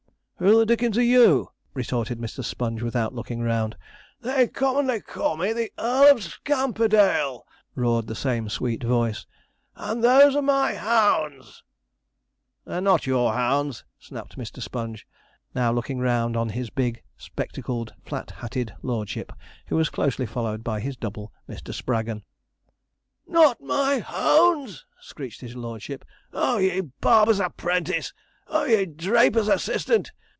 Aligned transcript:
'Who 0.41 0.57
the 0.57 0.65
Dickens 0.65 0.97
are 0.97 1.03
you?' 1.03 1.51
retorted 1.75 2.17
Mr. 2.17 2.43
Sponge, 2.43 2.81
without 2.81 3.13
looking 3.13 3.41
round. 3.41 3.77
'They 4.21 4.47
commonly 4.47 4.99
call 4.99 5.37
me 5.37 5.53
the 5.53 5.71
EARL 5.77 6.15
OF 6.15 6.23
SCAMPERDALE,' 6.23 7.45
roared 7.75 8.07
the 8.07 8.15
same 8.15 8.49
sweet 8.49 8.81
voice, 8.83 9.27
'and 9.75 10.03
those 10.03 10.35
are 10.35 10.41
my 10.41 10.73
hounds.' 10.73 11.61
'They're 12.65 12.81
not 12.81 13.05
your 13.05 13.33
hounds!' 13.33 13.83
snapped 13.99 14.35
Mr. 14.35 14.63
Sponge, 14.63 15.05
now 15.53 15.71
looking 15.71 15.99
round 15.99 16.35
on 16.35 16.49
his 16.49 16.71
big 16.71 17.03
spectacled, 17.17 17.93
flat 18.03 18.31
hatted 18.31 18.73
lordship, 18.81 19.31
who 19.67 19.75
was 19.75 19.91
closely 19.91 20.25
followed 20.25 20.63
by 20.63 20.79
his 20.79 20.97
double, 20.97 21.31
Mr. 21.47 21.71
Spraggon. 21.71 22.23
'Not 23.27 23.61
my 23.61 23.99
hounds!' 23.99 24.87
screeched 24.99 25.41
his 25.41 25.55
lordship. 25.55 26.03
'Oh, 26.33 26.57
ye 26.57 26.79
barber's 26.99 27.39
apprentice! 27.39 28.11
Oh, 28.47 28.65
ye 28.65 28.85
draper's 28.87 29.47
assistant! 29.47 30.11